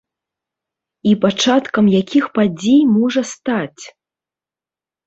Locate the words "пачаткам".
1.25-1.85